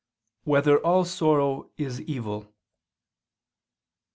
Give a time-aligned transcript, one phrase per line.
[0.45, 2.51] 1] Whether All Sorrow Is Evil?